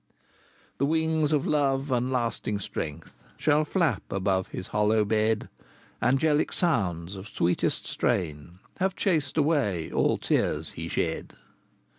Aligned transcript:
V. 0.01 0.07
The 0.79 0.85
wings 0.87 1.31
of 1.31 1.45
love 1.45 1.91
and 1.91 2.09
lasting 2.11 2.57
strength 2.57 3.13
Shall 3.37 3.63
flap 3.63 4.01
above 4.09 4.47
his 4.47 4.69
hollow 4.69 5.05
bed; 5.05 5.47
Angelic 6.01 6.51
sounds 6.51 7.15
of 7.15 7.27
sweetest 7.27 7.85
strain 7.85 8.57
Have 8.79 8.95
chased 8.95 9.37
away 9.37 9.91
all 9.91 10.17
tears 10.17 10.71
he 10.71 10.87
shed. 10.87 11.33